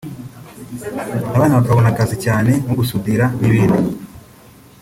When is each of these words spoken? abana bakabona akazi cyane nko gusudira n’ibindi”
abana 1.35 1.57
bakabona 1.59 1.87
akazi 1.91 2.15
cyane 2.25 2.51
nko 2.63 2.73
gusudira 2.79 3.25
n’ibindi” 3.39 3.79